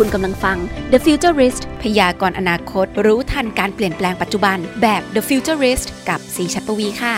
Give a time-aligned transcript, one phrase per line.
[0.00, 0.56] คุณกำลังฟัง
[0.92, 7.14] The Futurist พยากรณ์อนาคต รู้ทันการเปลี่ยนแปลงปัจจุบัน แบบ The Futurist กับสีชัดปวีค่ะ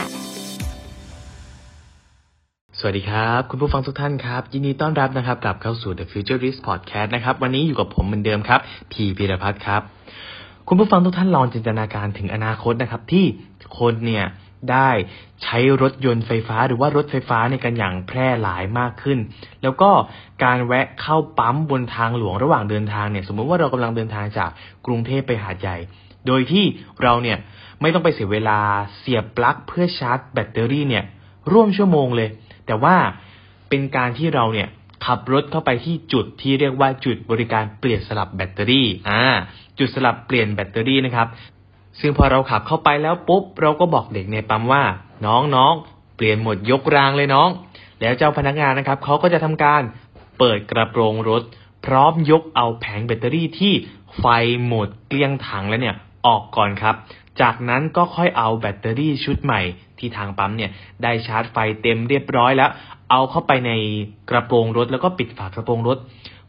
[2.79, 8.61] สวัสดีครับ คุณผู้ฟังทุกท่านครับ ยินดีต้อนรับนะครับกลับเข้าสู่ The Futurist Podcast นะครับ วันนี้อยู่กับผมเหมือนเดิมครับ
[8.93, 9.83] พีพีรพัฒน์ครับ
[10.69, 13.25] คุณผู้ฟังทุกท่านลองจินตนาการถึงอนาคตนะครับ ที่
[13.79, 14.25] คนเนี่ย
[14.73, 14.91] ได้
[15.43, 19.19] ใช้รถยนต์ไฟฟ้าหรือว่ารถไฟฟ้าในกันอย่างแพร่หลายมากขึ้น
[19.63, 19.91] แล้วก็
[20.45, 24.51] การแวะเข้าปั๊มบนทางหลวงระหว่างเดินทางเนี่ย สมมติว่าเรากำลังเดินทางจาก
[24.87, 25.77] กรุงเทพไปหาดใหญ่
[26.27, 26.65] โดยที่
[27.03, 27.39] เราเนี่ย
[27.81, 28.61] ไม่ต้องไปเสียเวลา
[28.99, 31.05] เสียบปลั๊กเพื่อชาร์จแบตเตอรี่เนี่ย
[31.53, 32.29] ร่วมชั่วโมงเลย
[32.67, 32.97] แต่ว่า
[33.69, 34.69] เป็นการที่เราเนี่ย
[35.07, 39.23] ขับรถเข้าไปที่จุดที่เรียกว่าจุดบริการเปลี่ยนสลับแบตเตอรี่ อ่า
[39.79, 41.29] จุดสลับเปลี่ยนแบตเตอรี่นะครับ
[42.01, 44.83] ซึ่งพอเราขับเข้าไปแล้วปุ๊บ เราก็บอกเด็กในปั๊มว่า
[45.27, 45.75] น้องน้อง
[46.17, 47.49] เปลี่ยนหมดยกรางเลยน้อง
[48.01, 49.83] แล้วเจ้าพนักงานนะครับเขาก็จะทำการ
[50.39, 51.43] เปิดกระโปรงรถ
[51.87, 53.73] พร้อมยกเอาแผงแบตเตอรี่ที่
[54.19, 54.27] ไฟ
[54.67, 56.95] หมดเกลี้ยงถังแล้วเนี่ยออกก่อนครับ
[57.41, 59.61] จากนั้นก็ค่อยเอาแบตเตอรี่ชุดใหม่
[59.99, 60.71] ที่ทางปั๊มเนี่ย
[61.03, 62.71] ได้ชาร์จไฟเต็มเรียบร้อยแล้ว
[63.11, 63.71] เอาเข้าไปใน
[64.31, 65.99] กระโปรงรถแล้วก็ปิดฝากระโปรงรถ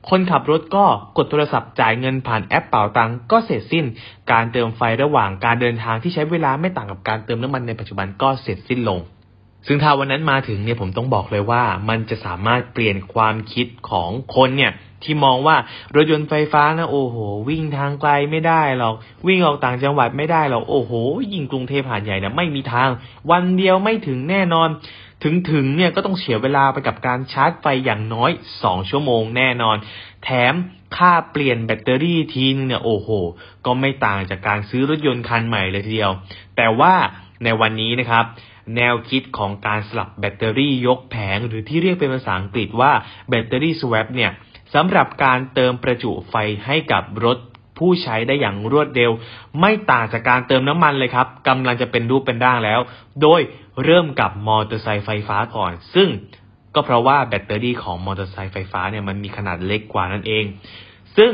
[0.09, 0.85] คนขับรถก็
[1.17, 3.85] กดโทรศัพท์จ่ายเงินผ่านแอปเป่าตังก็เสร็จสิ้น
[4.31, 8.99] การเติมไฟระหว่างการเดินทางที่ใช้เวลาไม่ต่างกับการเติมน้ำมันในปัจจุบันก็เสร็จสิ้นลง
[9.67, 14.71] ซึ่งถ้าวันนั้นมาถึงเนี่ยผมต้องบอกเลยว่า มันจะสามารถเปลี่ยนความคิดของคนเนี่ย
[15.03, 15.55] ที่มองว่า
[15.95, 17.15] รถยนต์ไฟฟ้านะโอ้โห
[17.49, 18.95] วิ่งทางไกลไม่ได้หรอก
[19.27, 20.91] วิ่งออกต่างจังหวัดไม่ได้หรอกโอ้โห
[21.33, 22.89] ยิงกรุงเทพหาดใหญ่นะไม่มีทาง
[23.31, 24.69] วันเดียวไม่ถึงแน่นอน
[25.23, 28.31] ถึงถึงเนี่ยก็ต้องเสียเวลาไปกับการชาร์จไฟอย่างน้อย
[28.61, 29.77] 2 ชั่วโมงแน่นอน
[30.23, 30.53] แถม
[30.97, 33.09] ค่าเปลี่ยนแบตเตอรี่ทีนึงเนี่ยโอ้โห
[33.65, 36.11] ก็ไม่ต่างจากการซื้อรถยนต์คันใหม่เลยทีเดียว
[36.57, 36.93] แต่ว่า
[37.43, 38.25] ในวันนี้นะครับ
[38.75, 42.91] แนวคิดของการสลับแบตเตอรี่ยกแผง หรือที่เรียกเป็นภาษาอังกฤษว่า
[43.29, 44.31] แบตเตอรี่สวปเนี่ย
[44.73, 47.37] สำหรับการเติมประจุไฟให้กับรถ
[47.79, 49.11] ผู้ใช้ได้อย่างรวดเร็ว
[49.59, 52.79] ไม่ต่างจากการเติมน้ำมันเลยครับกำลังจะเป็นรูปเป็นร่างแล้ว
[53.21, 53.41] โดย
[53.85, 56.09] เริ่มกับมอเตอร์ไซค์ไฟฟ้าก่อน ซึ่ง
[56.75, 60.45] ก็เพราะว่าแบตเตอรี่ของมอเตอร์ไซค์ไฟฟ้าเนี่ยมันมีขนาดเล็กกว่านั่นเอง
[61.17, 61.33] ซึ่ง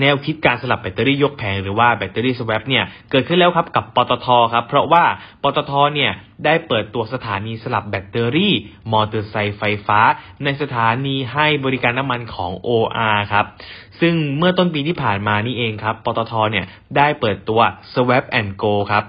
[0.00, 5.04] แนวคิดการสลับแบตเตอรี่ยกแผงหรือว่า battery swap เนี่ยเกิดขึ้นแล้วครับกับปตทครับเพราะว่า
[5.42, 6.12] ปตทเนี่ย
[6.44, 8.54] ได้เปิดตัวสถานีสลับแบตเตอรี่
[8.92, 10.00] มอเตอร์ไซค์ไฟฟ้า
[10.44, 13.46] ในสถานีให้บริการน้ำมันของ OR ครับ
[14.00, 16.66] ซึ่งเมื่อต้นปีที่ผ่านมานี่เองครับปตทเนี่ย
[16.96, 17.60] ได้เปิดตัว
[17.92, 19.04] Swap and Go ครับ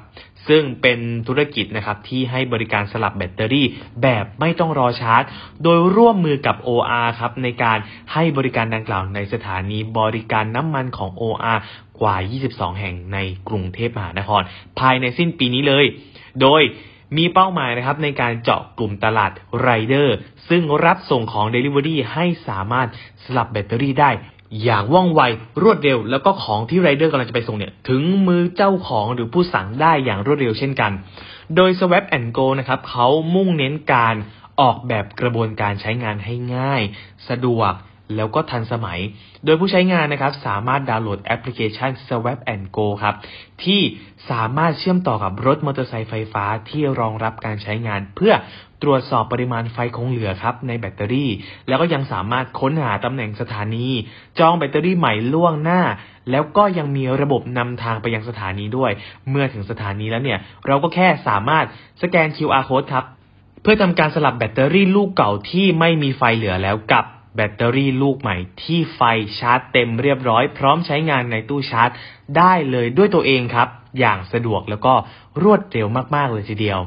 [0.48, 3.68] ซึ่งเป็นธุรกิจนะครับที่ให้บริการสลับแบตเตอรี่
[4.02, 5.24] แบบไม่ต้องรอชาร์จ
[5.64, 7.78] โดยร่วมมือกับ OR ครับในการ
[8.14, 11.60] ให้บริการดังกล่าวในสถานีบริการน้ำมันของ OR
[12.02, 12.16] กว่า
[12.48, 13.18] 22 แห่งใน
[13.48, 14.42] กรุงเทพมหานคร
[14.80, 15.86] ภายในสิ้นปีนี้เลย
[16.42, 16.62] โดย
[17.18, 19.32] มีเป้าหมายนะครับในการเจาะกลุ่มตลาด
[19.62, 20.16] ไรเดอร์
[20.50, 22.88] ซึ่งรับส่งของ Delivery ให้สามารถ
[23.24, 24.12] สลับแบตเตอรี่ได้
[24.64, 25.22] อย่างว่องไว
[25.62, 30.92] รวดเร็ว แล้วก็ของที่ไรเดอร์กำลังจะไปส่งเนี่ย ถึงมือเจ้าของหรือผู้สั่งได้อย่างรวดเร็วเช่นกัน
[31.56, 34.16] โดย Swap and Go นะครับเขามุ่งเน้นการ
[34.62, 36.82] ออกแบบกระบวนการใช้งานให้ง่าย
[37.30, 37.72] สะดวก
[38.16, 39.00] แล้วก็ทันสมัย
[39.46, 43.16] โดยผู้ใช้งานนะครับสามารถดาวน์โหลดแอปพลิเคชัน Swap and Go ครับ
[43.64, 43.82] ที่
[44.30, 48.34] สามารถเชื่อมต่อกับรถมอเตอร์ไซค์ไฟฟ้าที่รองรับการใช้งาน เพื่อ
[48.84, 51.32] ตรวจสอบปริมาณไฟคงเหลือครับในแบตเตอรี่
[51.68, 53.88] แล้วก็ยังสามารถค้นหาตำแหน่งสถานี
[54.40, 55.82] จองแบตเตอรี่ใหม่ล่วงหน้า
[56.32, 58.92] แล้วก็ยังมีระบบนำทางไปยังสถานีด้วย
[59.30, 61.66] เมื่อถึงสถานีแล้วเนี่ย เราก็แค่สามารถ
[62.02, 63.06] สแกน QR code ครับ
[63.62, 67.06] เพื่อทำการสลับแบตเตอรี่ลูกเก่าที่ไม่มีไฟเหลือแล้วกับ
[67.36, 69.02] แบตเตอรี่ลูกใหม่ที่ไฟ
[69.40, 71.90] ชาร์จเต็มเรียบร้อย พร้อมใช้งานในตู้ชาร์จ
[72.38, 73.70] ได้เลยด้วยตัวเองครับ
[74.00, 74.94] อย่างสะดวกแล้วก็
[75.44, 76.80] รวดเร็วมาก ๆ เลยทีเดียว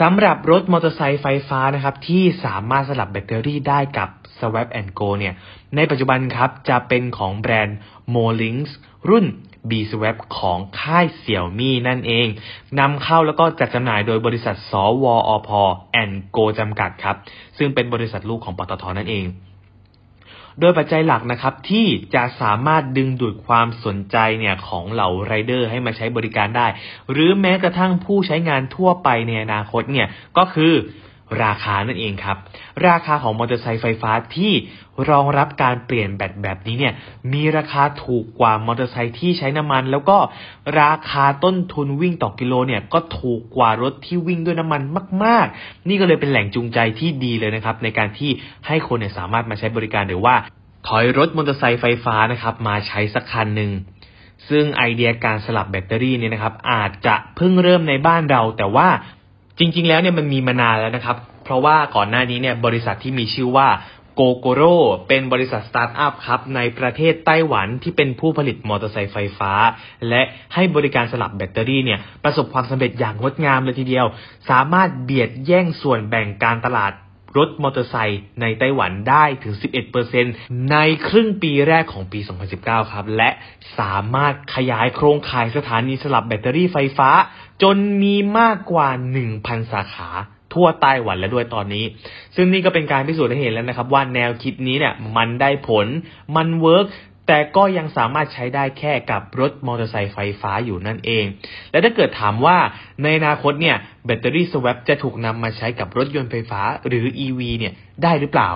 [0.00, 5.34] สำหรับรถมอเตอร์ไซค์ไฟฟ้านะครับ ที่สามารถสลับแบตเตอรี่ได้กับ Swap and Go เนี่ย
[5.76, 7.78] ในปัจจุบันครับจะเป็นของแบรนด์
[8.14, 8.64] Molinx
[9.08, 9.26] รุ่น
[9.70, 12.26] B Swap ของค่ายเสี่ยวมี่นั่นเอง
[12.80, 14.72] นำเข้าแล้วก็จัดจำหน่ายโดยบริษัทส
[15.02, 15.50] วอพ
[16.02, 17.16] and Go จำกัดครับ
[17.58, 19.26] ซึ่งเป็นบริษัทลูกของปตทนั่นเอง
[20.60, 26.66] โดยปัจจัยหลักนะครับที่จะสามารถดึงดูดความสนใจเนี่ยของเหล่าไรเดอร์ให้มาใช้บริการได้
[27.12, 30.08] หรือแม้กระทั่งผู้ใช้งานทั่วไปในอนาคตเนี่ย
[30.38, 30.74] ก็คือ
[31.44, 32.36] ราคานั่นเองครับ
[32.88, 34.52] ราคาของมอเตอร์ไซค์ไฟฟ้าที่
[35.10, 36.94] รองรับการเปลี่ยนแบตแบบนี้เนี่ย
[37.32, 40.18] มีราคาถูกกว่ามอเตอร์ไซค์ที่ใช้น้ำมัน แล้วก็
[40.80, 44.82] ราคาต้นทุนวิ่งต่อกิโลเนี่ยก็ถูกกว่ารถที่วิ่งด้วยน้ำมัน
[45.24, 48.30] มาก ๆ นี่ก็เลยเป็นแหล่งจูงใจที่ดีเลยนะครับ ในการที่
[48.66, 50.34] ให้คนเนี่ยสามารถมาใช้บริการหรือว่า
[50.88, 53.70] ถอยรถมอเตอร์ไซค์ไฟฟ้านะครับมาใช้สักคันหนึ่ง
[54.48, 58.88] ซึ่งไอเดียการสลับแบตเตอรี่เนี่ยนะครับอาจจะเพิ่งเริ่มในบ้านเรา แต่ว่า
[59.58, 63.68] จริง ๆ แล้วเนี่ยมันมีมานานแล้วนะครับ เพราะว่าก่อนหน้านี้เนี่ยบริษัทที่มีชื่อว่า
[64.14, 64.62] Gogoro
[65.08, 69.52] เป็นบริษัทสตาร์ทอัพครับในประเทศไต้หวันที่เป็นผู้ผลิตมอเตอร์ไซค์ไฟฟ้า
[70.08, 70.22] และ
[70.54, 74.06] ให้บริการสลับแบตเตอรี่เนี่ยประสบความสำเร็จอย่างงดงามเลยทีเดียว
[74.50, 76.92] สามารถเบียดแย่งส่วนแบ่งการตลาด
[77.38, 79.54] รถมอเตอร์ไซค์ในไต้หวันได้ถึง
[80.12, 80.76] 11%ใน
[81.08, 82.20] ครึ่งปีแรกของปี
[82.56, 83.30] 2019 ครับ และ
[83.78, 87.10] สามารถขยายโครงข่ายสถานีสลับแบตเตอรี่ไฟฟ้า
[87.62, 88.88] จนมีมากกว่า
[89.30, 90.10] 1,000 สาขา
[90.54, 91.84] ทั่วไต้หวันแล้วด้วยตอนนี้
[92.36, 95.86] ซึ่งนี่ก็เป็นการพิสูจน์ให้เห็นแล้วนะครับ ว่าแนวคิดนี้เนี่ยมันได้ผล
[96.36, 96.86] มัน work
[97.32, 101.24] แต่ก็ยังสามารถใช้ได้แค่กับรถมอเตอร์ไซค์ไฟฟ้าอยู่นั่นเอง
[101.70, 102.56] และถ้าเกิดถามว่า
[103.02, 107.72] ในอนาคตเนี่ย battery swap จะถูกนำมาใช้กับรถยนต์ไฟฟ้าหรือ EV เนี่ย
[108.02, 108.50] ได้หรือเปล่า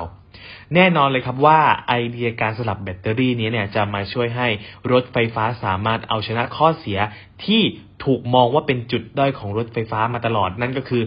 [0.74, 4.48] แน่นอนเลยครับว่าไอเดียการสลับแบตเตอรี่นี้เนี่ยจะมาช่วยให้
[4.92, 6.98] รถไฟฟ้าสามารถเอาชนะข้อเสีย
[7.44, 7.62] ที่
[8.04, 11.02] ถูกมองว่าเป็นจุดด้อยของรถไฟฟ้ามาตลอดนั่นก็คือ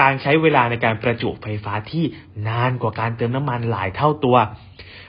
[0.00, 2.04] การใช้เวลาในการประจุไฟฟ้าที่
[2.48, 4.38] นานกว่าการเติมน้ำมันหลายเท่าตัว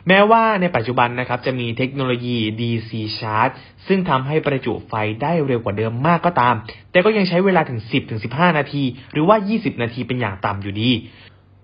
[0.08, 3.56] แม้ว่าในปัจจุบันนะครับจะมีเทคโนโลยี DC Charge
[3.88, 6.56] ซึ่งทำให้ประจุไฟได้เร็วกว่าเดิมมากก็ตาม
[6.92, 7.80] แต่ก็ยังใช้เวลาถึง
[8.20, 10.92] 10-15 นาที หรือว่า 20 นาทีเป็นอย่างต่ำอยู่ดี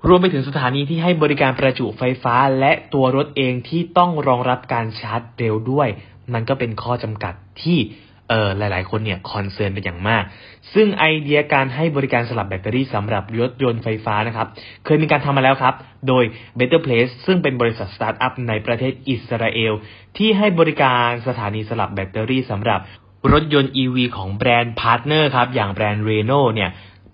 [0.07, 5.87] รวมไปถึงสถานีที่ให้บริการประจุไฟฟ้าและตัวรถเองที่ต้องรองรับการชาร์จเร็วด้วย
[6.33, 7.33] มันก็เป็นข้อจำกัด
[7.63, 7.79] ที่
[8.29, 10.23] เออหลาย ๆ คนเนี่ย concern เป็นอย่างมาก
[10.73, 14.47] ซึ่งไอเดียการให้บริการสลับแบตเตอรี่สำหรับรถยนต์ไฟฟ้านะครับ
[14.85, 15.73] เคยมีการทำมาแล้วครับ
[16.07, 16.23] โดย
[16.57, 19.73] Better Place ซึ่งเป็นบริษัทสตาร์ทอัพในประเทศอิสราเอล
[20.17, 22.79] ที่ให้บริการสถานีสลับแบตเตอรี่สำหรับ
[23.31, 26.71] รถยนต์ EV ของแบรนด์ partner ครับ อย่างแบรนด์เรโน่เนี่ย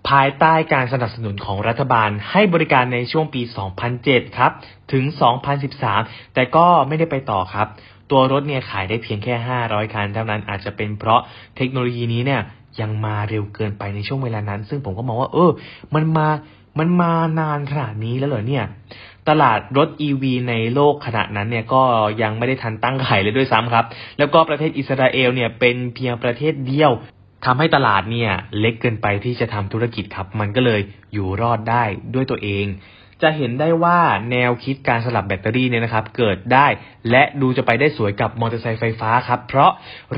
[0.08, 3.42] ภายใต้การสนับสนุนของรัฐบาลให้บริการในช่วงปี
[3.90, 4.52] 2007 ครับ
[4.92, 5.04] ถึง
[5.70, 7.68] 2013 แต่ก็ไม่ได้ไปต่อครับ
[8.10, 11.20] ตัวรถเนี่ยขายได้เพียงแค่ 500 คันเท่านั้นอาจจะเป็นเพราะ
[11.56, 12.40] เทคโนโลยีนี้เนี่ย
[12.80, 15.50] ยังมาเร็วเกินไปในช่วงเวลานั้น ซึ่งผมก็มองว่า เออ
[15.94, 16.28] มันมา
[16.78, 18.64] มันมานานขนาดนี้แล้วเหรอเนี่ย
[19.28, 21.82] ตลาดรถ EV ในโลกขณะนั้นเนี่ยก็
[22.22, 23.84] ยังไม่ได้ทันตั้งไข่เลยด้วยซ้ำครับ
[24.18, 26.92] แล้วก็ประเทศอิสราเอลเนี่ยเป็นเพียงประเทศเดียว
[27.44, 30.80] ทำให้ตลาดเนี่ยเล็กเกินไปที่จะทำธุรกิจครับ มันก็เลย
[31.12, 32.66] อยู่รอดได้ด้วยตัวเอง
[33.22, 33.98] จะเห็นได้ว่า
[34.30, 36.66] แนวคิดการสลับแบตเตอรี่เนี่ยนะครับ เกิดได้
[37.10, 39.70] และดูจะไปได้สวยกับมอเตอร์ไซค์ไฟฟ้าครับ เพราะ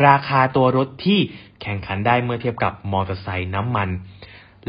[0.06, 1.20] ราคาตัวรถที่
[1.62, 3.88] แข่งขันได้เมื่อเทียบกับมอเตอร์ไซค์น้ำมัน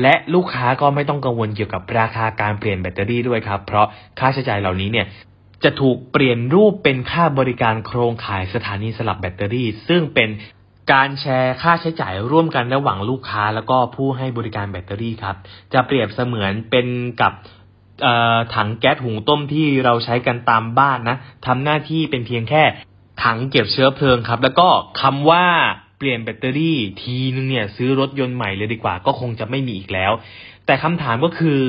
[0.02, 3.88] และลูกค้าก็ไม่ต้องกังวลเกี่ยวกับราคาการเปลี่ยนแบตเตอรี่ด้วยครับ เพราะ
[4.20, 5.06] ค่าใช้จ่ายเหล่านี้เนี่ย
[5.64, 10.30] จะถูกเปลี่ยนรูปเป็นค่าบริการโครงข่ายสถานีสลับแบตเตอรี่ ซึ่งเป็น
[10.92, 15.36] การแชร์ค่าใช้จ่ายร่วมกันระหว่างลูกค้าแล้วก็ผู้ให้บริการแบตเตอรี่ครับ
[15.74, 16.88] จะเปรียบเสมือนเป็น
[17.22, 17.34] กับ
[18.56, 22.63] ถังแก๊สหุงต้มที่เราใช้กันตามบ้านนะทำหน้าที่เป็นเพียงแค่
[23.24, 24.68] ถังเก็บเชื้อเพลิงครับ แล้วก็
[25.01, 25.46] คำว่า
[25.98, 30.12] เปลี่ยนแบตเตอรี่ทีนึงเนี่ยซื้อรถยนต์ใหม่เลยดีกว่า ก็คงจะไม่มีอีกแล้ว
[30.66, 31.60] แต่คำถามก็คือ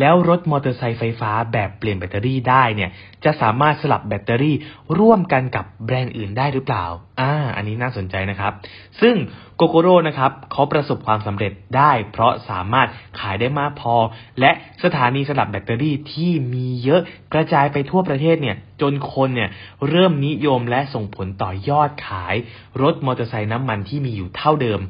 [0.00, 2.90] แล้วรถมอเตอร์ไซค์ไฟฟ้าแบบเปลี่ยนแบตเตอรี่ได้เนี่ย
[3.24, 4.56] จะสามารถสลับแบตเตอรี่
[4.98, 6.84] ร่วมกันกับแบรนด์อื่นได้หรือเปล่า
[7.20, 8.52] อ่า อันนี้น่าสนใจนะครับ
[9.00, 9.14] ซึ่ง
[9.56, 12.88] Gogoro นะครับเขาประสบความสำเร็จได้ เพราะสามารถ
[13.20, 13.94] ขายได้มากพอ
[14.40, 14.50] และ
[14.84, 17.00] สถานีสลับแบตเตอรี่ที่มีเยอะ
[17.32, 19.50] กระจายไปทั่วประเทศเนี่ย จนคนเนี่ย
[19.88, 22.34] เริ่มนิยมและส่งผลต่อยอดขาย
[22.82, 24.80] รถมอเตอร์ไซค์น้ำมันที่มีอยู่เท่าเดิม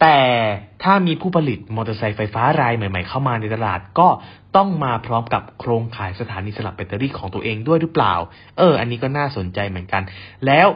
[0.00, 0.18] แต่
[0.82, 4.08] ถ้ามีผู้ผลิตมอเตอร์ไซค์ไฟฟ้ารายใหม่ ๆ เข้ามาในตลาดก็
[4.56, 8.14] ต้องมาพร้อมกับโครงข่ายสถานีสลับแบตเตอรี่ของตัวเองด้วยหรือเปล่า
[8.58, 10.02] เออ อันนี้ก็น่าสนใจเหมือนกัน
[10.46, 10.68] แล้ว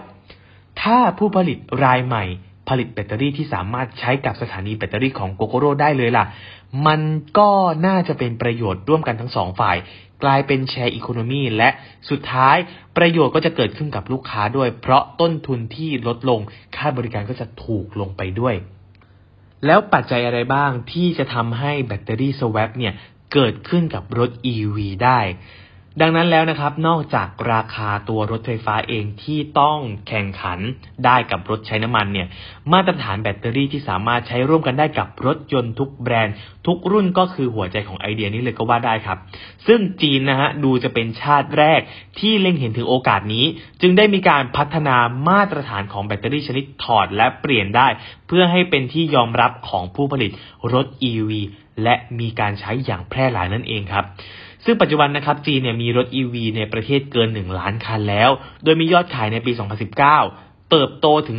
[0.83, 2.25] ถ้าผู้ผลิตรายใหม่
[2.69, 6.25] ผลิตแบตเตอรี่ที่สามารถใช้กับสถานีแบตเตอรี่ของ Gogoro ได้เลยล่ะ
[6.87, 7.01] มัน
[7.39, 7.51] ก็
[7.87, 9.77] น่าจะเป็นประโยชน์ร่วมกันทั้งสองฝ่าย
[10.25, 11.69] กลายเป็น share economy และ
[12.11, 12.57] สุดท้าย
[12.97, 16.41] ประโยชน์ก็จะเกิดขึ้นกับลูกค้าด้วย เพราะต้นทุนที่ลดลง
[16.77, 18.55] ค่าบริการก็จะถูกลงไปด้วย
[19.67, 22.95] แล้วปัจจัยอะไรบ้างที่จะทำให้แบตเตอรี่สวปเนี่ย
[23.35, 25.21] เกิดขึ้นกับรถ EV ได้
[26.03, 29.79] ดังนั้นแล้วนะครับ นอกจากราคาตัวรถไฟฟ้าเองที่ต้อง
[30.09, 30.59] แข่งขัน
[31.05, 32.29] ได้กับรถใช้น้ำมันเนี่ย
[32.73, 36.35] มาตรฐานแบตเตอรี่ที่สามารถใช้ร่วมกันได้กับรถยนต์ทุกแบรนด์
[36.67, 39.19] ทุกรุ่นก็คือหัวใจของไอเดียนี้เลยก็ว่าได้ครับ
[39.67, 41.81] ซึ่งจีนนะฮะดูจะเป็นชาติแรก
[42.19, 43.45] ที่เล็งเห็นถึงโอกาสนี้
[43.81, 44.97] จึงได้มีการพัฒนา
[45.29, 47.89] มาตรฐานของแบตเตอรี่ชนิดถอดและเปลี่ยนได้
[48.27, 50.31] เพื่อให้เป็นที่ยอมรับของผู้ผลิต
[50.73, 51.31] รถ EV
[51.83, 54.07] และมีการใช้อย่างแพร่หลายนั่นเองครับ
[54.71, 58.31] ซึ่งปัจจุบันนะครับจีนเนี่ยมีรถ EV ในประเทศเกิน 1 ล้านคันแล้ว
[58.65, 61.39] โดยมียอดขายในปี 2019เติบโตถึง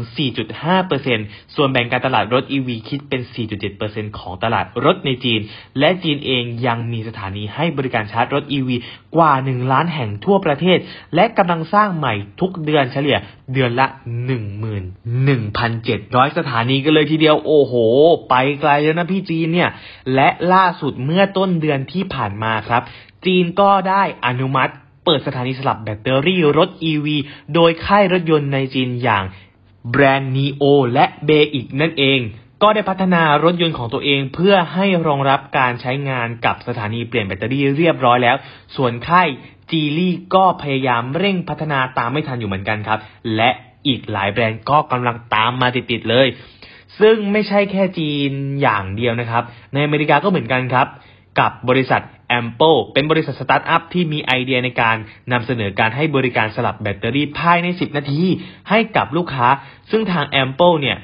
[0.77, 3.21] 4.5%ส่วนแบ่งการตลาดรถ EV คิดเป็น
[3.69, 5.39] 4.7%ของตลาดรถในจีน
[5.79, 8.69] และจีนเองยังมีสถานีให้บริการชาร์จรถ EV
[9.15, 10.77] กว่า 1 ล้านแห่งทั่วประเทศ
[11.15, 13.17] และกำลังสร้างใหม่ทุกเดือนเฉลี่ย
[13.53, 13.88] เดือนละ
[14.71, 17.74] 11,700 สถานีกันเลยทีเดียว โอ้โห
[18.29, 19.69] ไปไกลแล้วนะพี่จีนเนี่ย
[20.15, 22.83] และล่าสุดเมื่อต้นเดือนที่ผ่านมาครับ
[23.25, 24.71] จีนก็ได้อนุมัติ
[25.05, 27.07] เปิดสถานีสลับแบตเตอรี่รถ EV
[27.53, 29.23] โดยค่ายรถยนต์ในจีนอย่าง
[29.89, 32.19] แบรนด์ NIO และเบอีกนั่นเอง
[32.61, 38.35] ก็ได้พัฒนารถยนต์ของตัวเองเพื่อให้รองรับการใช้งานกับสถานีเปลี่ยนแบตเตอรี่เรียบร้อยแล้ว
[38.75, 39.27] ส่วนค่าย
[39.72, 42.99] Geely ก็พยายามเร่งพัฒนาตามให้ทันอยู่เหมือนกันครับ
[43.35, 43.49] และ
[43.88, 46.27] อีกหลายแบรนด์ก็กำลังตามมาติดๆเลย
[46.99, 50.88] ซึ่งไม่ใช่แค่จีนอย่างเดียวนะครับ ในอเมริกาก็เหมือนกันครับ
[51.39, 52.01] กับบริษัท
[52.39, 54.98] Ample เป็นบริษัทสตาร์ทอัพที่มีไอเดียในการ
[55.31, 58.24] นำเสนอการให้บริการสลับแบตเตอรี่ภายใน 10 นาที
[58.69, 59.48] ให้กับลูกค้า
[59.91, 60.98] ซึ่งทาง Ample เนี่ย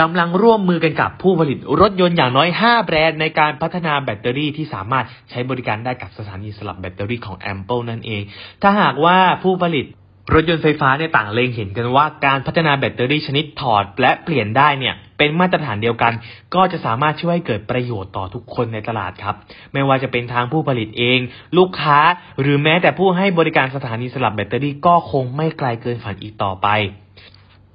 [0.00, 8.22] กำลังร่วมมือกันกับผู้ผลิตรถยนต์อย่างน้อย 5 แบรนด์ในการพัฒนาแบตเตอรี่ที่สามารถใช้บริการได้กับสถานีสลับแบตเตอรี่ของ Ample นั่นเอง
[8.62, 9.86] ถ้าหากว่าผู้ผลิต
[10.34, 16.12] รถยนต์ไฟฟ้าเนี่ยต่างเล็งเห็นกันว่าการพัฒนาแบตเตอรี่ชนิดถอดและเปลี่ยนได้เนี่ย เป็นมาตรฐานเดียวกัน
[16.54, 19.36] ก็จะสามารถช่วยให้เกิดประโยชน์ต่อทุกคนในตลาดครับ
[19.72, 21.18] ไม่ว่าจะเป็นทางผู้ผลิตเอง
[21.58, 21.98] ลูกค้า
[22.40, 26.68] หรือแม้แต่ผู้ให้บริการสถานีสลับแบตเตอรี่ก็คงไม่ไกลเกินฝันอีกต่อไป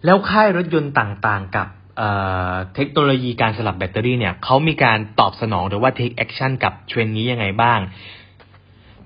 [0.06, 1.68] แล้วค่ายรถยนต์ต่างๆ กับ
[2.76, 7.80] เทคโนโลยีการสลับแบตเตอรี่เนี่ยเขามีการตอบสนองหรือว่า take action กับเทรนด์นี้ยังไงบ้าง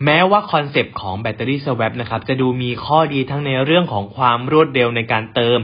[0.05, 5.57] แม้ว่าคอนเซปต์ของแบตเตอรี่สว a ปนะครับจะดูมีข้อดีทั้งในเรื่องของความรวดเร็วในการเติม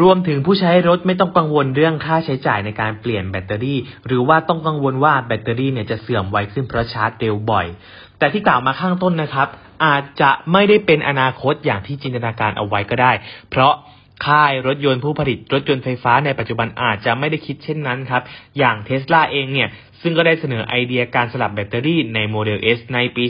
[0.00, 7.66] รวมถึงผู้ใช้รถไม่ต้องกังวลเรื่องค่าใช้จ่ายในการเปลี่ยนแบตเตอรี่ หรือว่าต้องกังวลว่าแบตเตอรี่เนี่ยจะเสื่อมไวขึ้นเพราะชาร์จเร็วบ่อย
[8.18, 9.48] แต่ที่กล่าวมาข้างต้นนะครับ
[9.84, 13.12] อาจจะไม่ได้เป็นอนาคตอย่างที่จินตนาการเอาไว้ก็ได้
[13.50, 13.74] เพราะ
[14.26, 18.22] ค่ายรถยนต์ผู้ผลิตรถยนต์ไฟฟ้าในปัจจุบันอาจจะไม่ได้คิดเช่นนั้นครับ
[18.58, 19.68] อย่างเทสลาเองเนี่ย
[20.06, 23.24] ซึ่งก็ได้เสนอไอเดียการสลับแบตเตอรี่ในโมเดล S ในปี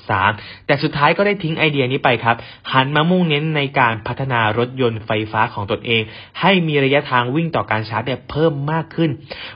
[0.00, 2.36] 2013 แต่สุดท้ายก็ได้ทิ้งไอเดียนี้ไปครับ
[2.72, 6.02] หันมามุ่งเน้นในการพัฒนารถยนต์ไฟฟ้าของตนเอง
[6.40, 9.10] ให้มีระยะทางวิ่งต่อการชาร์จเนี่ยเพิ่มมากขึ้น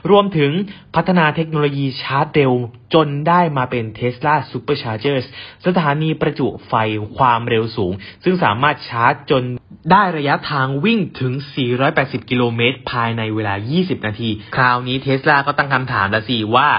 [0.09, 0.51] รวมถึง
[0.95, 2.53] พัฒนาเทคโนโลยีชาร์จเร็ว
[2.93, 5.25] จนได้มาเป็น Tesla Superchargers
[5.65, 6.73] สถานีประจุไฟ
[7.17, 9.43] ความเร็วสูง ซึ่งสามารถชาร์จจน
[9.91, 11.33] ได้ระยะทางวิ่งถึง
[11.81, 16.69] 480 กิโลเมตร ภายในเวลา 20 นาที คราวนี้เทสลาก็ตั้งคำถามละสิว่า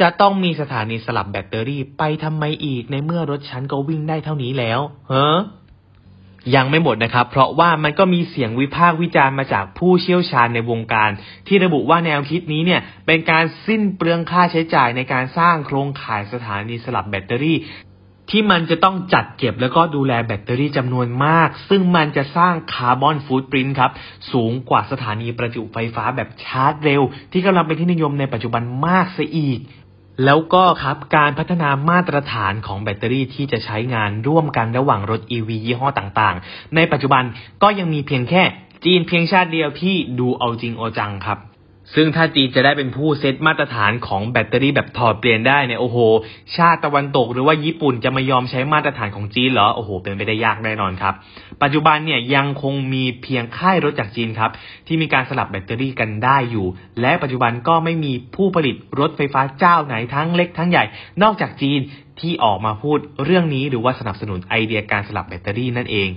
[0.00, 5.26] จะต้องมีสถานีสลับแบตเตอรี่ไปทำไมอีกในเมื่อรถฉันก็วิ่งได้เท่านี้แล้ว เฮ้
[6.54, 11.10] ยังไม่หมดนะครับ เพราะว่ามันก็มีเสียงวิพากษ์วิจารณ์มาจากผู้เชี่ยวชาญในวงการ
[11.46, 17.58] ที่ระบุว่าแนวคิดนี้เนี่ยเป็นการสิ้นเปลืองค่าใช้จ่ายในการสร้างโครงข่ายสถานีสลับแบตเตอรี่
[18.30, 23.90] ที่มันจะต้องจัดเก็บแล้วก็ดูแลแบตเตอรี่จำนวนมาก ซึ่งมันจะสร้าง carbon footprint ครับ
[24.32, 29.58] สูงกว่าสถานีประจุไฟฟ้าแบบชาร์จเร็ว ที่กำลังเป็นที่นิยมในปัจจุบันมากซะอีก
[30.24, 37.24] แล้วก็ครับการพัฒนามาตรฐานของแบตเตอรี่ที่จะใช้งานร่วมกันระหว่างรถ EV ยี่ห้อต่างๆ ในปัจจุบัน
[37.62, 38.42] ก็ยังมีเพียงแค่
[38.84, 41.38] จีนเพียงชาติเดียวที่ดูเอาจริงเอาจังครับ
[41.94, 45.98] ซึ่งถ้าจีนจะได้เป็นผู้เซตมาตรฐานของแบตเตอรี่แบบถอดเปลี่ยนได้เนี่ยโอ้โห
[46.56, 51.14] ชาติตะวันตกหรือว่าญี่ปุ่นจะไม่ยอมใช้มาตรฐานของจีนเหรอโอ้โห เป็นไปได้ยากแน่นอนครับ
[51.62, 54.50] ปัจจุบันเนี่ยยังคงมีเพียงค่ายรถจากจีนครับ
[54.86, 56.66] ที่มีการสลับแบตเตอรี่กันได้อยู่
[57.00, 60.84] และปัจจุบันก็ไม่มีผู้ผลิตรถไฟฟ้าเจ้าไหนทั้งเล็กทั้งใหญ่
[61.22, 61.80] นอกจากจีน
[62.20, 66.08] ที่ออกมาพูดเรื่องนี้หรือว่าสนับสนุนไอเดียการสลับแบตเตอรี่นั่นเอง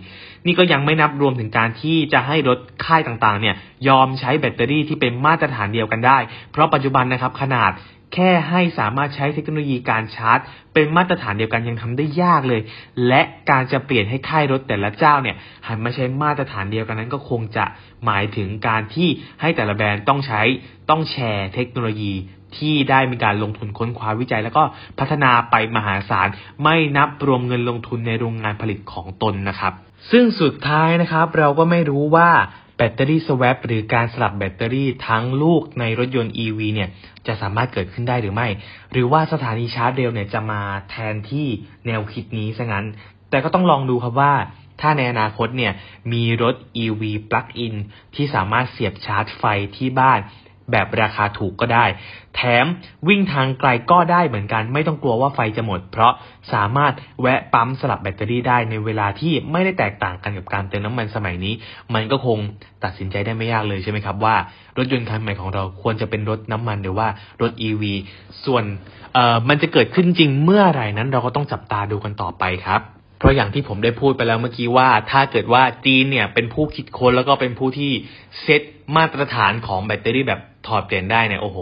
[0.46, 3.56] นี่ก็ยังไม่นับรวมถึงการที่จะให้รถค่ายต่างๆเนี่ย
[3.88, 6.18] ยอมใช้แบตเตอรี่ที่เป็นมาตรฐานเดียวกันได้
[6.51, 7.74] เพราะปัจจุบันนะครับขนาด
[8.15, 10.39] แค่ให้สามารถใช้เทคโนโลยีการชาร์จ
[10.74, 12.62] เป็นมาตรฐานเดียวกันยังทำได้ยากเลย
[13.08, 15.36] และการจะเปลี่ยนให้ค่ายรถแต่ละเจ้าเนี่ย
[15.68, 17.65] หันมาใช้มาตรฐานเดียวกันนั้นก็คงจะ
[18.06, 19.10] หมายถึงการที่
[19.41, 20.41] ให้แต่ละแบรนด์ต้องใช้
[20.89, 22.13] ต้องแชร์เทคโนโลยี
[22.58, 24.63] ที่ได้มีการลงทุนค้นคว้าวิจัย แล้วก็
[25.00, 26.27] พัฒนาไปมหาศาล
[26.63, 29.74] ไม่นับรวมเงินลงทุนในโรงงานผลิตของตนนะครับ
[30.12, 32.29] ซึ่งสุดท้ายนะครับเราก็ไม่รู้ว่า
[32.77, 36.89] แบตเตอรี่สวปหรือการสลับแบตเตอรี่ทั้งลูกในรถยนต์ EV เนี่ย
[37.27, 38.48] จะสามารถเกิดขึ้นได้หรือไม่
[38.91, 41.48] หรือว่าสถานีชาร์จเร็วเนี่ยจะมาแทนที่
[41.86, 42.86] แนวคิดนี้ซะงั้น
[43.29, 44.34] แต่ก็ต้องลองดูครับว่า
[44.82, 45.74] ถ้าในอนาคตเนี่ย
[46.13, 47.74] มีรถ EV plug-in
[48.15, 49.44] ที่สามารถเสียบชาร์จไฟ
[49.77, 50.20] ที่บ้าน
[50.72, 51.86] แบบราคาถูกก็ได้
[52.36, 52.66] แถม
[53.08, 56.14] วิ่งทางไกลก็ได้เหมือนกัน ไม่ต้องกลัวว่าไฟจะหมด เพราะ
[56.54, 61.54] สามารถแวะปั๊มสลับแบตเตอรี่ได้ในเวลาที่ไม่ได้แตกต่างกันกับการเติมน้ำมันสมัยนี้
[61.94, 62.38] มันก็คง
[62.84, 64.36] ตัดสินใจได้ไม่ยากเลยใช่ไหมครับว่า
[64.78, 67.08] รถยนต์คันใหม่ของเราควรจะเป็นรถน้ำมันหรือว่า
[67.42, 67.84] รถ EV
[68.46, 68.64] ส่วน
[69.50, 72.82] มันจะเกิดขึ้นจริงเมื่อไหร่นั้นเราก็ต้องจับตาดูกันต่อไปครับ
[73.20, 77.92] เพราะอย่างที่ผมได้พูดไปแล้วเมื่อกี้ว่าถ้าเกิดว่าจีนเนี่ยเป็นผู้คิดค้นแล้วก็เป็นผู้ที่
[78.42, 78.62] เซต
[78.96, 81.60] มาตรฐานของแบตเตอรี่แบบถอดเปลี่ยนได้เนี่ยโอ้โห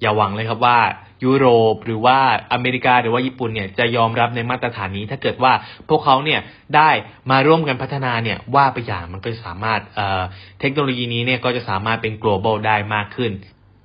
[0.00, 0.78] อย่าหวังเลยครับว่า
[1.24, 2.18] ยุโรปหรือว่า
[2.52, 5.52] อเมริกาหรือว่าญี่ปุ่นเนี่ยจะยอมรับในมาตรฐานนี้ ถ้าเกิดว่า
[5.88, 6.40] พวกเขาเนี่ย
[6.76, 6.90] ได้
[7.30, 10.22] มาร่วมกันพัฒนาเนี่ยว่าไปอย่างมันก็สามารถเอ่อ
[10.60, 13.32] เทคโนโลยีนี้เนี่ยก็จะสามารถเป็น global ได้มากขึ้น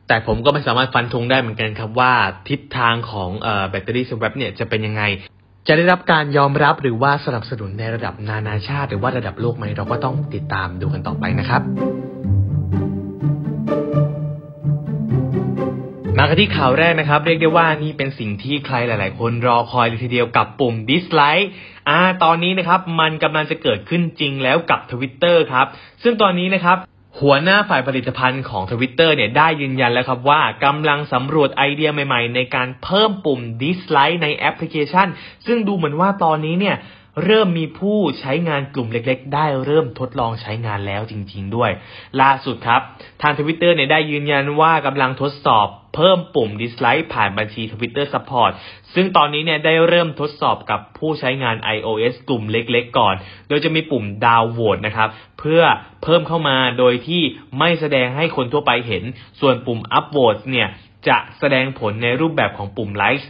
[0.08, 2.14] แต่ผมก็ไม่สามารถฟันธงได้เหมือนกันครับว่า
[2.50, 3.30] ทิศทางของ
[3.70, 5.04] แบตเตอรี่สวปเนี่ยจะเป็นยังไง
[5.68, 11.62] จะได้รับการยอมรับหรือว่าสนับสนุนในระดับนานาชาติ หรือว่าระดับโลกไหมเราก็ต้องติดตามดูกันต่อไปนะครับ
[16.18, 21.48] มากันที่ข่าวแรกนะครับ เรียกได้ว่านี่เป็นสิ่งที่ใครหลาย ๆ คนรอคอยเลยทีเดียวกับปุ่ม dislike
[21.90, 25.68] อ่า ตอนนี้นะครับมันกำลังจะเกิดขึ้นจริงแล้วกับ Twitter ครับ
[26.04, 26.78] ซึ่งตอนนี้นะครับ
[27.22, 35.08] หัวหน้าฝ่ายผลิตภัณฑ์ของทวิตเตอร์เนี่ยได้ยืนยันแล้วครับว่ากำลังสำรวจไอเดียใหม่ๆ ในการเพิ่มปุ่ม dislike ในแอปพลิเคชัน
[35.46, 36.76] ซึ่งดูเหมือนว่าตอนนี้เนี่ย
[37.24, 41.72] เริ่มมีผู้ใช้งานกลุ่มเล็กๆ ได้เริ่มทดลองใช้งานแล้วจริง ๆ ด้วย
[42.22, 42.82] ล่าสุดครับ
[43.22, 48.52] ทางทวิตเตอร์เนี่ยได้ยืนยันว่ากำลังทดสอบ เพิ่มปุ่ม dislike ผ่านบัญชี Twitter Support
[48.94, 53.16] ซึ่งตอนนี้เนี่ยได้เริ่มทดสอบกับผู้ใช้งาน iOS กลุ่มเล็กๆ ก่อน
[53.48, 55.10] โดยจะมีปุ่มดาวโหวตนะครับ
[55.40, 55.62] เพื่อ
[56.04, 57.22] เพิ่มเข้ามาโดยที่
[57.60, 59.04] ไม่แสดงให้คนทั่วไปเห็น
[59.40, 60.68] ส่วนปุ่ม up vote เนี่ย
[61.08, 63.26] จะแสดงผลในรูปแบบของปุ่ม Like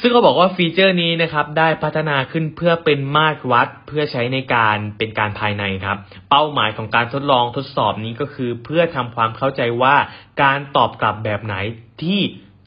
[0.00, 5.96] ซึ่งเขาบอกว่าฟีเจอร์นี้นะครับได้พัฒนาขึ้นเพื่อเป็นมาตรวัดเพื่อใช้ในการเป็นการภายในครับ
[6.30, 9.96] เป้าหมายของการทดลองทดสอบนี้ก็คือ เพื่อทำความเข้าใจว่า
[10.42, 11.54] การตอบกลับแบบไหน
[12.02, 12.20] ที่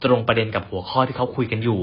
[0.04, 1.80] ตรงประเด็นกับหัวข้อที่เขาคุยกันอยู่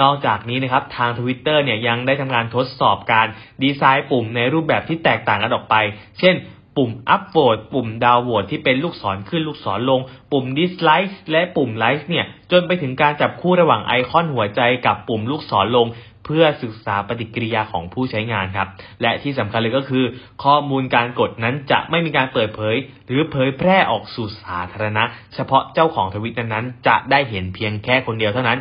[0.00, 3.26] นอกจากนี้นะครับทาง Twitter เนี่ยยังได้ทำการทดสอบการ
[3.62, 5.74] ดีไซน์ปุ่มในรูปแบบที่แตกต่างกันออกไป
[6.18, 6.34] เช่น
[6.76, 10.00] ปุ่ม up vote ปุ่ม down vote ที่เป็นลูกศรขึ้นลูกศรลง
[10.32, 15.88] ปุ่ม dislike และปุ่ม like เนี่ย จนไปถึงการจับคู่ระหว่างไอคอนหัวใจกับปุ่มลูกศรลง
[16.24, 18.68] เพื่อศึกษาปฏิกิริยาของผู้ใช้งานครับ
[19.02, 20.04] และที่สำคัญเลยก็คือ
[20.44, 28.58] ข้อมูลการกดนั้นจะไม่มีการเปิดเผย หรือเผยแพร่ออกสู่สาธารณะ เฉพาะเจ้าของทวิตนั้นๆจะได้เห็นเพียงแค่คนเดียวเท่านั้น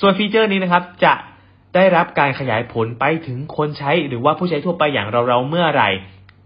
[0.00, 1.14] ส่วนฟีเจอร์นี้นะครับจะ
[1.74, 5.90] ได้รับการขยายผลไปถึงคนใช้หรือว่าผู้ใช้ทั่วไปอย่างเราๆเมื่อไหร่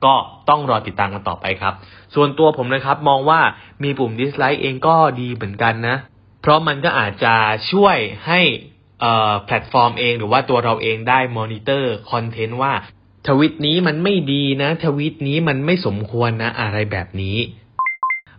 [0.05, 0.15] ก็
[0.49, 1.75] ต้องรอติดตามกันต่อไปครับ
[2.15, 3.41] ส่วนตัวผมนะครับมองว่า
[3.83, 5.97] มีปุ่ม dislike เองก็ดีเหมือนกันนะ
[6.43, 7.35] เพราะมันก็อาจจะ
[7.73, 7.97] ช่วย
[8.27, 8.41] ให้
[9.45, 12.73] แพลตฟอร์มเองหรือว่าตัวเราเองได้มอนิเตอร์คอนเทนต์ว่า
[13.29, 17.37] ทวิตนี้มันไม่ดีนะ ทวิตนี้มันไม่สมควรนะอะไรแบบนี้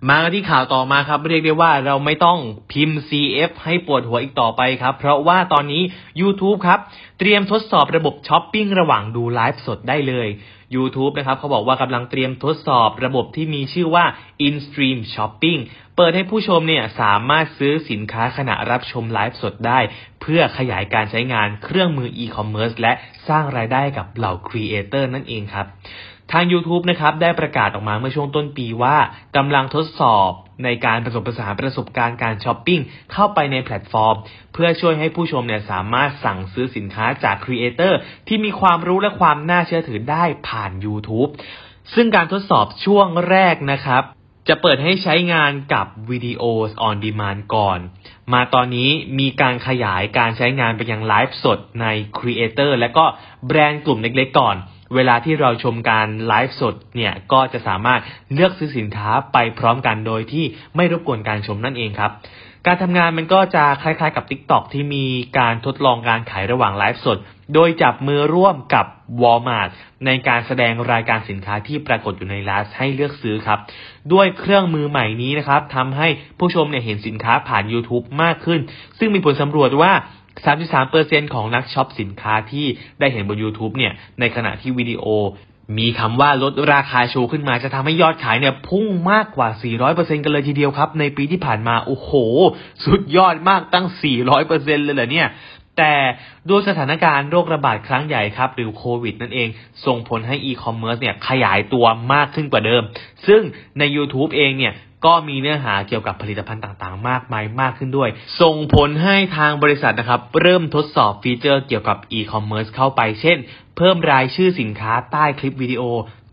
[0.10, 2.40] มาที่ข่าวต่อมาครับ เรียกได้ว่าเราไม่ต้อง
[2.72, 5.82] พิมพ์ CF ให้ปวดหัวอีกต่อไปครับ เพราะว่าตอนนี้
[6.22, 6.80] YouTube ครับ
[7.20, 10.28] เตรียมทดสอบระบบช้อปปิ้งระหว่างดูไลฟ์สดได้เลย
[10.76, 14.06] YouTube นะครับเขาบอกว่ากำลังเตรียมทดสอบระบบที่มีชื่อว่า
[14.48, 15.60] InStream Shopping
[15.96, 19.80] เปิดให้ผู้ชมเนี่ยสามารถซื้อสินค้าขณะรับชมไลฟ์สดได้
[20.22, 22.94] เพื่อขยายการใช้งานเครื่องมือ e-commerce และ
[23.28, 25.68] สร้างรายได้กับเหล่าครีเอเตอร์นั่นเองครับ
[26.32, 28.98] ทาง YouTube นะครับได้ประกาศออกมาเมื่อช่วงต้นปีว่า
[29.38, 30.32] กำลังทดสอบ
[30.64, 34.16] ในการผสมผสานประสบการณ์การช้อปปิ้งเข้าไปในแพลตฟอร์ม
[34.54, 41.30] เพื่อช่วยให้ผู้ชมเนี่ยสามารถสั่งซื้อสินค้าจากครีเอเตอร์ที่มีความรู้และความน่าเชื่อถือได้ผ่าน YouTube
[41.94, 44.04] ซึ่งการทดสอบช่วงแรกนะครับ
[44.50, 46.44] จะเปิดให้ใช้งานกับวิดีโอ
[46.88, 47.80] on demand ก่อน
[48.34, 51.86] มาตอนนี้มีการขยายการใช้งานไปยังไลฟ์สดใน
[52.18, 53.06] ครีเอเตอร์และก็
[53.48, 54.56] แบรนด์กลุ่มเล็กๆก่อน
[54.96, 58.02] เวลาที่เราชมการไลฟ์สดเนี่ยก็จะสามารถ
[58.34, 60.46] เลือกซื้อสินค้าไปพร้อมกันโดยที่
[60.76, 62.12] ไม่รบกวนการชมนั่นเองครับ
[62.68, 65.06] การทำงานมันก็จะคล้ายๆกับ TikTok ที่มี
[65.38, 67.18] การทดลองการขายระหว่างไลฟ์สด
[67.54, 68.86] โดยจับมือร่วมกับ
[69.22, 69.72] Walmart
[70.06, 73.60] ในการแสดงรายการสินค้าที่ปรากฏอยู่ในไลฟ์ให้เลือกซื้อครับ
[74.14, 76.08] ด้วยเครื่องมือใหม่นี้นะครับทำให้
[76.40, 78.60] ผู้ชมเนี่ยเห็นสินค้าผ่าน YouTube มากขึ้น
[79.00, 79.94] ซึ่งมีผลสำรวจว่า
[80.44, 82.66] 33%ของนักช็อปสินค้าที่
[83.00, 85.06] ได้เห็นบน YouTube เนี่ย ในขณะที่วิดีโอ
[85.80, 89.50] มีคำว่าลดราคาโชว์ขึ้นมาจะทำให้ยอดขายเนี่ยพุ่งมากกว่า
[89.86, 92.12] 400%กันเลยทีเดียวครับ ในปีที่ผ่านมา โอ้โห
[92.86, 93.88] สุดยอดมากตั้ง
[94.32, 95.28] 400%เลยเหรอเนี่ย
[95.78, 95.94] แต่
[96.50, 99.50] ด้วยสถานการณ์โรคระบาดครั้งใหญ่ครับ หรือโควิดนั่นเอง
[99.86, 102.84] ส่งผลให้อีคอมเมิร์ซเนี่ยขยายตัวมากขึ้นกว่าเดิม
[103.28, 103.42] ซึ่ง
[103.80, 104.74] ใน YouTube เองเนี่ย
[105.06, 108.10] ก็มีเนื้อหาเกี่ยวกับผลิตภัณฑ์ต่างๆ มากมายมากขึ้นด้วย
[108.42, 113.38] ส่งผลให้ทางบริษัทนะครับ เริ่มทดสอบฟีเจอร์เกี่ยวกับอีคอมเมิร์ซเข้าไป เช่น
[113.78, 115.84] เพิ่มรายชื่อสินค้าใต้คลิปวิดีโอ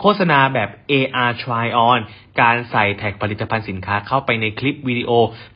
[0.00, 1.98] โฆษณาแบบ AR try on
[2.40, 5.10] การใส่ tag ผลิตภัณฑ์สินค้าเข้าไปในคลิปวิดีโอ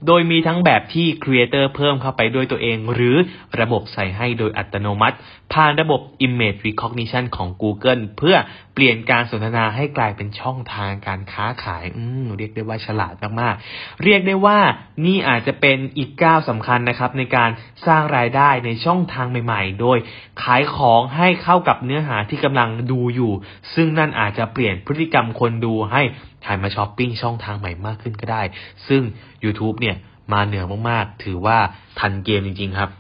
[0.07, 3.17] โดยมีทั้งแบบที่ครีเอเตอร์เพิ่มเข้าไปด้วยตัวเอง หรือ
[3.61, 5.17] ระบบใส่ให้โดยอัตโนมัติ
[5.53, 8.37] ผ่านระบบ Image Recognition ของ Google เพื่อ
[8.75, 14.59] เปลี่ยนการสนทนาให้กลายเป็นช่องทางการค้าขาย อืมเรียกได้ว่าฉลาดมากๆ เรียกได้ว่า
[15.07, 17.51] นี่อาจจะเป็นอีกก้าวสำคัญนะครับในการ
[17.87, 19.99] สร้างรายได้ในช่องทางใหม่ๆ โดย
[20.43, 23.33] ขายของให้เข้ากับเนื้อหาที่กำลังดูอยู่
[23.75, 26.03] ซึ่งนั่นอาจจะเปลี่ยนพฤติกรรมคนดูให้
[26.49, 28.43] หันมาช้อปปิ้งช่องทางใหม่มากขึ้นก็ได้
[28.89, 29.03] ซึ่ง
[29.45, 29.97] YouTube เนี่ย
[30.33, 31.59] มาเหนือมากๆ ถือว่า
[31.99, 32.91] ทันเกมจริงๆครับ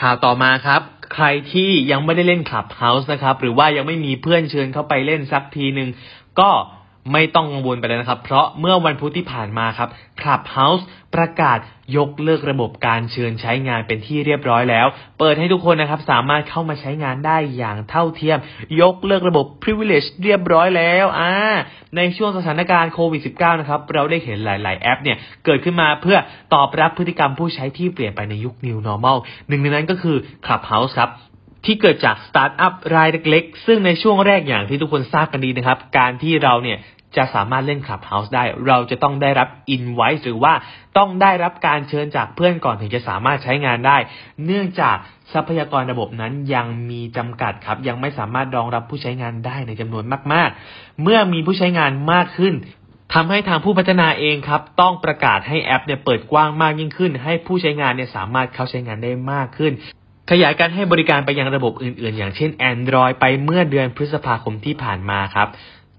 [0.00, 0.82] ข่าวต่อมาครับ
[1.14, 5.88] ใครที่ยังไม่ได้เล่น Clubhouse นะครับ หรือว่ายังไม่มีเพื่อนเชิญเข้าไปเล่นสักทีหนึ่ง
[6.40, 6.50] ก็
[7.12, 9.88] ไม่ต้องกังวลไปเลยนะครับ เพราะเมื่อวันพุธที่ผ่านมาครับ
[10.20, 10.82] Clubhouse
[11.14, 11.58] ประกาศ
[11.96, 14.86] ยกเลิกระบบการเชิญใช้งานเป็นที่เรียบร้อยแล้ว
[15.18, 18.38] เปิดให้ทุกคนนะครับสามารถเข้ามาใช้งานได้อย่างเท่าเทียม
[18.80, 21.32] ยกเลิกระบบ privilege เรียบร้อยแล้วอ่า
[21.96, 26.18] ในช่วงสถานการณ์โควิด -19 นะครับ เราได้เห็นหลาย ๆ แอปเนี่ย เกิดขึ้นมาเพื่อ
[26.54, 29.16] ตอบรับพฤติกรรมผู้ใช้ที่เปลี่ยนไปในยุค new normal
[29.48, 31.10] หนึ่งในนั้นก็คือ Clubhouse ครับ
[31.64, 36.78] ที่เกิดจากสตาร์ทอัพรายเล็กๆ ซึ่งในช่วงแรกอย่างที่ทุกคนทราบกันดีนะครับ การที่เราเนี่ย
[37.16, 40.54] จะสามารถเล่น Clubhouse ได้ เราจะต้องได้รับ invite หรือว่า
[40.98, 43.96] ต้องได้รับการเชิญจากเพื่อนก่อนถึงจะสามารถใช้งานได้
[44.44, 44.96] เนื่องจาก
[45.32, 52.54] ทรัพยากรระบบนั้นยังมีจำกัดครับ ยังไม่สามารถรองรับผู้ใช้งานได้ในจำนวนมาก ๆ เมื่อมีผู้ใช้งานมากขึ้น
[53.14, 59.72] ทำให้ทางผู้พัฒนาเองครับ ต้องประกาศให้แอปเนี่ยเปิดกว้างมากยิ่งขึ้น ให้ผู้ใช้งานเนี่ยสามารถเข้าใช้งานได้มากขึ้น
[60.30, 65.48] ขยายการให้บริการไปยังระบบอื่นๆ อย่างเช่น Android ไปเมื่อเดือนพฤษภาคมที่ผ่านมาครับ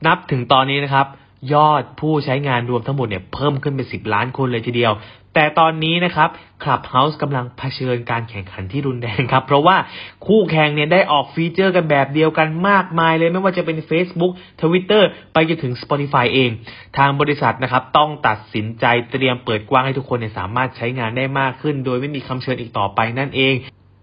[0.05, 1.07] นับถึงตอนนี้นะครับ
[1.53, 4.91] ยอดผู้ใช้งานรวมทั้งหมดเนี่ยเพิ่มขึ้นเป็น 10 ล้านคนเลยทีเดียว
[5.33, 6.29] แต่ตอนนี้นะครับ
[6.63, 9.77] Clubhouse กำลังเผชิญการแข่งขันที่รุนแรงครับ เพราะว่า
[10.25, 16.51] คู่แข่งเนี่ยได้ออกฟีเจอร์กันแบบเดียวกันมากมายเลยไม่ว่าจะเป็น Facebook Twitter ไปจนถึง Spotify เอง
[16.97, 23.55] ทางบริษัทนะครับต้องตัดสินใจเตรียมเปิดกว้างให้ทุกคนเนี่ยสามารถใช้งานได้มากขึ้น โดยไม่มีคำเชิญอีกต่อไปนั่นเอง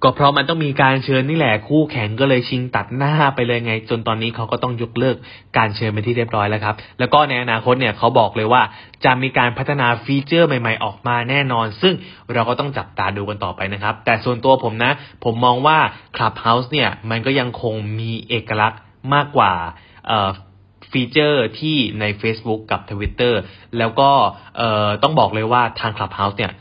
[0.02, 5.16] ก็เพราะมันต้องมีการเชิญนี่แหละคู่แข่งก็เลยชิงตัดหน้าไปเลยไง จนตอนนี้เขาก็ต้องยกเลิก
[5.56, 8.62] การเชิญเป็นที่เรียบร้อยแล้วครับ แล้วก็ในอนาคตเนี่ยเขาบอกเลยว่า
[9.04, 11.94] จะมีการพัฒนาฟีเจอร์ใหม่ๆออกมาแน่นอน ซึ่ง
[12.32, 14.92] เราก็ต้องจับตาดูกันต่อไปนะครับ แต่ส่วนตัวผมนะ
[15.24, 15.78] ผมมองว่า
[16.16, 18.80] Clubhouse เนี่ยมันก็ยังคงมีเอกลักษณ์
[19.14, 19.52] มากกว่า
[20.90, 23.34] ฟีเจอร์ที่ใน Facebook กับ Twitter
[23.78, 24.10] แล้วก็
[25.02, 26.52] ต้องบอกเลยว่าทาง Clubhouse เนี่ย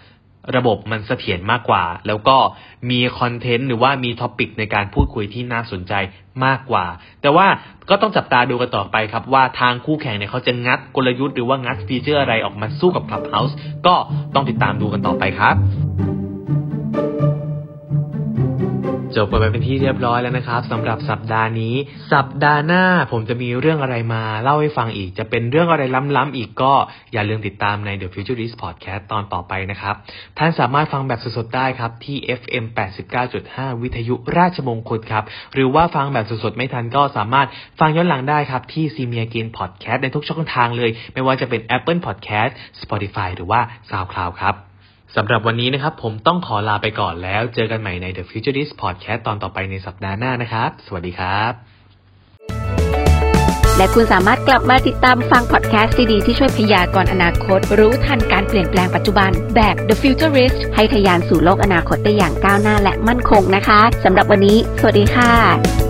[0.55, 2.37] ระบบมันเสถียรมากกว่า แล้วก็
[2.89, 5.93] มีคอนเทนต์หรือว่ามีท็อปิกในการพูดคุยที่น่าสนใจ
[6.45, 6.85] มากกว่า
[7.21, 7.47] แต่ว่า
[7.89, 13.53] ก็ต้องจับตาดูกันต่อไปครับ ว่าทางคู่แข่งเนี่ยเขาจะงัดกลยุทธ์หรือว่างัดฟีเจอร์อะไรออกมาสู้กับ Clubhouse
[13.87, 13.95] ก็
[14.35, 15.55] ต้องติดตามดูกันต่อไปครับ
[19.17, 21.75] จบไปเป็นที่เรียบร้อยแล้วนะครับสำหรับสัปดาห์นี้
[22.13, 25.83] สัปดาห์หน้าผมจะมีเรื่องอะไรมาเล่าให้ฟังอีก จะเป็นเรื่องอะไร
[26.17, 26.73] ล้ำๆอีกก็
[27.13, 29.95] อย่าลืมติดตามใน The Futurist Podcast ตอนต่อไปนะครับ
[30.37, 32.65] ท่านสามารถฟังแบบสดๆได้ครับ ที่ FM
[33.23, 37.47] 89.5 วิทยุราชมงคลครับ หรือว่าฟังแบบสดๆไม่ทันก็สามารถ
[37.79, 42.51] ฟังย้อนหลังได้ครับ ที่ c m e a g a i n Podcast ในทุกช่องทางเลย ไม่ว่าจะเป็น Apple Podcast
[42.81, 44.66] Spotify หรือว่า SoundCloud ครับ
[45.15, 51.51] สำหรับวันนี้นะครับ ผมต้องขอลาไปก่อนแล้ว เจอกันใหม่ใน The Futurist Podcast ตอนต่อไปในสัปดาห์หน้านะครับ สวัสดีครับ
[53.77, 65.86] และคุณสามารถกลับมาติดตามฟังพอดแคสต์ดีๆที่ช่วยพยากรณ์อนาคต รู้ทันการเปลี่ยนแปลงปัจจุบันแบบ The Futurist ให้ทะยานสู่โลกอนาคตได้อย่างก้าวหน้าและมั่นคงนะคะสำหรับวันนี้ สวัสดีค่ะ